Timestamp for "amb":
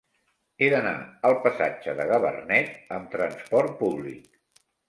2.99-3.15